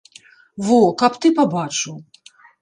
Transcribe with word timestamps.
Во, 0.69 0.77
каб 1.01 1.19
ты 1.27 1.31
пабачыў. 1.41 1.95